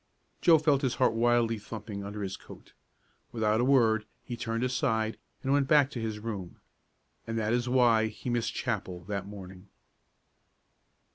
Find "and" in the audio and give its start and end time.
5.43-5.53, 7.27-7.37